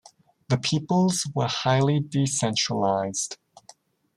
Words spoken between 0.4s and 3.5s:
The peoples were highly decentralized.